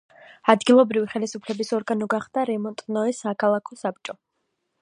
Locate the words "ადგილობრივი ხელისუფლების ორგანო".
0.53-2.09